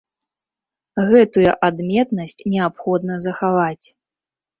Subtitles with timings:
[1.09, 3.83] Гэтую адметнасць неабходна захаваць.